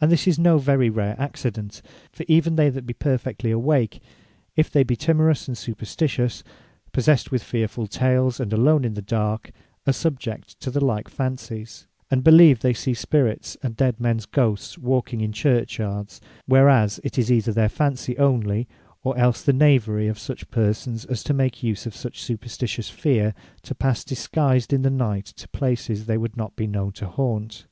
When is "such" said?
20.18-20.50, 21.94-22.20